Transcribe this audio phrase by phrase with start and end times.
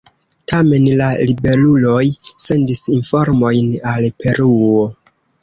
[0.51, 1.99] Tamen la ribeluloj
[2.47, 4.83] sendis informojn al Peruo.